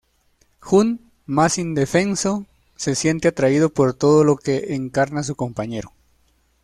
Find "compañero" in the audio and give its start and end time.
5.35-5.93